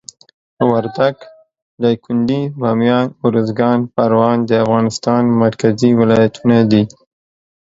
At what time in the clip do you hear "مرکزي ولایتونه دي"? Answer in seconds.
5.43-6.83